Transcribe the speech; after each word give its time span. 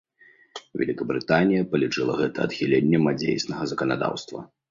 Вялікабрытанія 0.81 1.67
палічыла 1.75 2.17
гэта 2.23 2.37
адхіленнем 2.51 3.03
ад 3.13 3.17
дзейснага 3.25 3.63
заканадаўства. 3.73 4.39